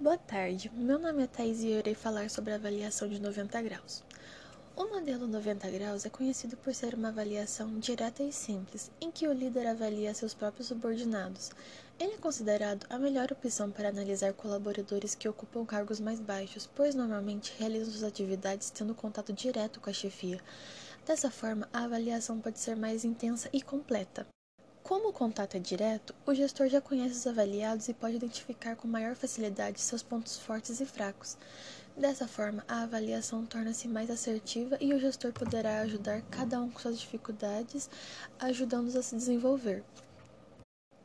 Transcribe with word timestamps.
Boa 0.00 0.16
tarde, 0.16 0.70
meu 0.76 0.96
nome 0.96 1.24
é 1.24 1.26
Thais 1.26 1.60
e 1.60 1.70
eu 1.70 1.80
irei 1.80 1.92
falar 1.92 2.30
sobre 2.30 2.52
a 2.52 2.54
avaliação 2.54 3.08
de 3.08 3.20
90 3.20 3.60
graus. 3.62 4.04
O 4.76 4.84
modelo 4.84 5.26
90 5.26 5.68
graus 5.70 6.06
é 6.06 6.08
conhecido 6.08 6.56
por 6.56 6.72
ser 6.72 6.94
uma 6.94 7.08
avaliação 7.08 7.80
direta 7.80 8.22
e 8.22 8.32
simples, 8.32 8.92
em 9.00 9.10
que 9.10 9.26
o 9.26 9.32
líder 9.32 9.66
avalia 9.66 10.14
seus 10.14 10.34
próprios 10.34 10.68
subordinados. 10.68 11.50
Ele 11.98 12.12
é 12.12 12.16
considerado 12.16 12.86
a 12.88 12.96
melhor 12.96 13.32
opção 13.32 13.72
para 13.72 13.88
analisar 13.88 14.32
colaboradores 14.34 15.16
que 15.16 15.28
ocupam 15.28 15.66
cargos 15.66 15.98
mais 15.98 16.20
baixos, 16.20 16.64
pois 16.64 16.94
normalmente 16.94 17.52
realizam 17.58 17.90
suas 17.90 18.04
atividades 18.04 18.70
tendo 18.70 18.94
contato 18.94 19.32
direto 19.32 19.80
com 19.80 19.90
a 19.90 19.92
chefia. 19.92 20.40
Dessa 21.04 21.28
forma, 21.28 21.68
a 21.72 21.82
avaliação 21.82 22.40
pode 22.40 22.60
ser 22.60 22.76
mais 22.76 23.04
intensa 23.04 23.50
e 23.52 23.60
completa. 23.60 24.24
Como 24.88 25.10
o 25.10 25.12
contato 25.12 25.54
é 25.54 25.60
direto, 25.60 26.14
o 26.24 26.32
gestor 26.32 26.66
já 26.66 26.80
conhece 26.80 27.14
os 27.14 27.26
avaliados 27.26 27.90
e 27.90 27.92
pode 27.92 28.16
identificar 28.16 28.74
com 28.74 28.88
maior 28.88 29.14
facilidade 29.14 29.82
seus 29.82 30.02
pontos 30.02 30.38
fortes 30.38 30.80
e 30.80 30.86
fracos. 30.86 31.36
Dessa 31.94 32.26
forma, 32.26 32.64
a 32.66 32.84
avaliação 32.84 33.44
torna-se 33.44 33.86
mais 33.86 34.08
assertiva 34.08 34.78
e 34.80 34.94
o 34.94 34.98
gestor 34.98 35.30
poderá 35.30 35.80
ajudar 35.80 36.22
cada 36.30 36.58
um 36.58 36.70
com 36.70 36.78
suas 36.78 36.98
dificuldades, 36.98 37.90
ajudando-os 38.40 38.96
a 38.96 39.02
se 39.02 39.14
desenvolver. 39.14 39.84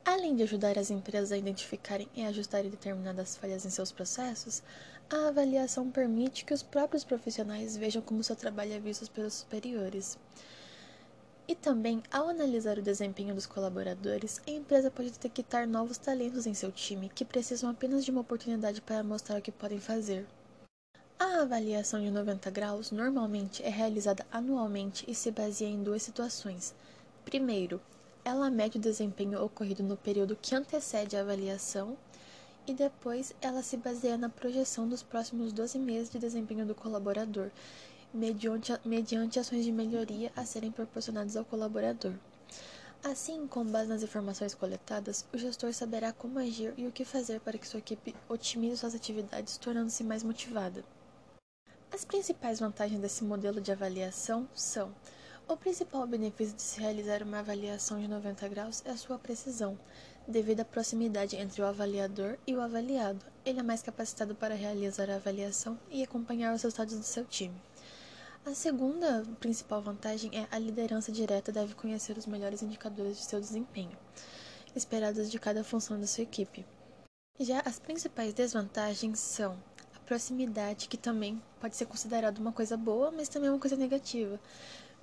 Além 0.06 0.34
de 0.34 0.44
ajudar 0.44 0.80
as 0.80 0.90
empresas 0.90 1.34
a 1.34 1.38
identificarem 1.38 2.08
e 2.16 2.24
ajustarem 2.24 2.72
determinadas 2.72 3.36
falhas 3.36 3.66
em 3.66 3.70
seus 3.70 3.92
processos, 3.92 4.64
a 5.10 5.28
avaliação 5.28 5.92
permite 5.92 6.46
que 6.46 6.54
os 6.54 6.64
próprios 6.64 7.04
profissionais 7.04 7.76
vejam 7.76 8.02
como 8.02 8.24
seu 8.24 8.38
trabalho 8.38 8.72
é 8.72 8.80
visto 8.80 9.12
pelos 9.12 9.34
superiores. 9.34 10.18
E 11.46 11.56
também, 11.56 12.02
ao 12.12 12.30
analisar 12.30 12.78
o 12.78 12.82
desempenho 12.82 13.36
dos 13.36 13.46
colaboradores, 13.46 14.42
a 14.48 14.52
empresa 14.52 14.90
pode 14.90 15.12
detectar 15.12 15.68
novos 15.68 15.98
talentos 15.98 16.48
em 16.48 16.54
seu 16.54 16.72
time 16.72 17.10
que 17.10 17.26
precisam 17.26 17.70
apenas 17.70 18.06
de 18.06 18.12
uma 18.12 18.22
oportunidade 18.22 18.82
para 18.82 19.04
mostrar 19.04 19.40
o 19.40 19.42
que 19.42 19.52
podem 19.52 19.80
fazer. 19.80 20.26
A 21.20 21.42
avaliação 21.42 22.02
de 22.02 22.10
90 22.10 22.50
graus 22.50 22.92
normalmente 22.92 23.62
é 23.62 23.70
realizada 23.70 24.26
anualmente 24.32 25.04
e 25.08 25.14
se 25.14 25.32
baseia 25.32 25.70
em 25.70 25.84
duas 25.84 26.02
situações. 26.02 26.74
Primeiro, 27.26 27.82
ela 28.24 28.50
mede 28.50 28.78
o 28.78 28.82
desempenho 28.82 29.44
ocorrido 29.44 29.84
no 29.84 29.98
período 29.98 30.38
que 30.42 30.56
antecede 30.56 31.18
a 31.18 31.22
avaliação, 31.22 31.98
e 32.66 32.74
depois 32.74 33.34
ela 33.42 33.62
se 33.62 33.76
baseia 33.76 34.18
na 34.18 34.30
projeção 34.30 34.88
dos 34.88 35.04
próximos 35.04 35.52
12 35.52 35.78
meses 35.78 36.10
de 36.10 36.20
desempenho 36.20 36.66
do 36.66 36.74
colaborador, 36.74 37.50
mediante, 38.14 38.72
mediante 38.86 39.40
ações 39.40 39.66
de 39.66 39.72
melhoria 39.72 40.32
a 40.36 40.46
serem 40.46 40.72
proporcionadas 40.72 41.36
ao 41.36 41.44
colaborador. 41.46 42.14
Assim, 43.04 43.48
com 43.48 43.66
base 43.66 43.90
nas 43.90 44.04
informações 44.04 44.54
coletadas, 44.54 45.26
o 45.34 45.38
gestor 45.38 45.74
saberá 45.74 46.14
como 46.14 46.40
agir 46.40 46.74
e 46.78 46.88
o 46.88 46.92
que 46.92 47.04
fazer 47.04 47.42
para 47.42 47.58
que 47.58 47.68
sua 47.68 47.80
equipe 47.80 48.16
otimize 48.30 48.78
suas 48.78 48.96
atividades, 48.96 49.58
tornando-se 49.58 50.04
mais 50.04 50.24
motivada. 50.24 50.86
As 51.92 52.06
principais 52.06 52.60
vantagens 52.60 53.02
desse 53.02 53.24
modelo 53.24 53.60
de 53.60 53.72
avaliação 53.72 54.48
são: 54.56 54.96
o 55.50 55.58
principal 55.58 56.08
benefício 56.08 56.56
de 56.56 56.62
se 56.62 56.80
realizar 56.80 57.22
uma 57.22 57.40
avaliação 57.40 58.00
de 58.00 58.08
90 58.08 58.48
graus 58.48 58.82
é 58.86 58.92
a 58.92 58.98
sua 58.98 59.20
precisão, 59.20 59.78
devido 60.26 60.62
à 60.62 60.66
proximidade 60.66 61.36
entre 61.36 61.62
o 61.62 61.66
avaliador 61.66 62.38
e 62.48 62.56
o 62.56 62.62
avaliado. 62.62 63.26
Ele 63.46 63.60
é 63.60 63.64
mais 63.64 63.84
capacitado 63.84 64.34
para 64.34 64.56
realizar 64.56 65.10
a 65.10 65.16
avaliação 65.16 65.78
e 65.92 66.02
acompanhar 66.02 66.56
os 66.56 66.64
resultados 66.64 66.96
do 66.96 67.04
seu 67.04 67.26
time. 67.26 67.54
A 68.46 68.54
segunda 68.54 69.24
principal 69.40 69.82
vantagem 69.82 70.30
é 70.34 70.46
a 70.52 70.60
liderança 70.60 71.14
direta 71.14 71.50
deve 71.50 71.76
conhecer 71.76 72.18
os 72.18 72.26
melhores 72.26 72.62
indicadores 72.62 73.18
de 73.18 73.24
seu 73.24 73.40
desempenho, 73.40 73.98
esperados 74.76 75.32
de 75.32 75.40
cada 75.40 75.64
função 75.64 75.98
da 75.98 76.06
sua 76.06 76.24
equipe. 76.24 76.66
Já 77.40 77.62
as 77.62 77.80
principais 77.80 78.34
desvantagens 78.34 79.18
são 79.20 79.58
a 79.96 80.00
proximidade, 80.02 80.90
que 80.90 80.98
também 80.98 81.42
pode 81.62 81.78
ser 81.78 81.86
considerada 81.86 82.40
uma 82.42 82.52
coisa 82.52 82.76
boa, 82.76 83.12
mas 83.12 83.30
também 83.30 83.50
uma 83.50 83.60
coisa 83.60 83.78
negativa, 83.78 84.38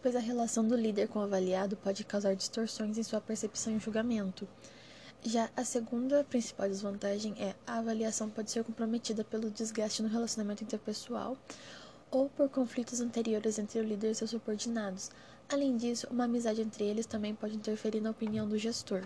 pois 0.02 0.14
a 0.14 0.20
relação 0.20 0.68
do 0.68 0.76
líder 0.76 1.08
com 1.08 1.18
o 1.18 1.22
avaliado 1.22 1.78
pode 1.78 2.04
causar 2.04 2.36
distorções 2.36 2.98
em 2.98 3.02
sua 3.02 3.22
percepção 3.22 3.74
e 3.74 3.78
julgamento. 3.78 4.46
Já 5.22 5.50
a 5.56 5.64
segunda 5.64 6.24
principal 6.24 6.68
desvantagem 6.68 7.34
é 7.38 7.54
a 7.66 7.78
avaliação 7.78 8.28
pode 8.28 8.50
ser 8.50 8.64
comprometida 8.64 9.24
pelo 9.24 9.50
desgaste 9.50 10.02
no 10.02 10.08
relacionamento 10.08 10.62
interpessoal 10.62 11.38
ou 12.10 12.28
por 12.28 12.48
conflitos 12.48 13.00
anteriores 13.00 13.58
entre 13.58 13.78
o 13.80 13.84
líder 13.84 14.10
e 14.10 14.14
seus 14.14 14.30
subordinados. 14.30 15.10
Além 15.48 15.76
disso, 15.76 16.06
uma 16.10 16.24
amizade 16.24 16.60
entre 16.60 16.84
eles 16.84 17.06
também 17.06 17.34
pode 17.34 17.56
interferir 17.56 18.00
na 18.00 18.10
opinião 18.10 18.48
do 18.48 18.58
gestor. 18.58 19.02